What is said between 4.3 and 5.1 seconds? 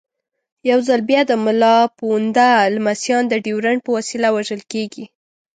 وژل کېږي.